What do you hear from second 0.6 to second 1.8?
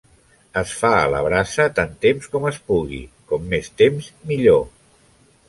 Es fa a la brasa